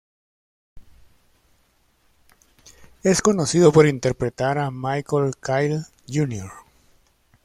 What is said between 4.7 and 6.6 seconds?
Michael Kyle, Jr.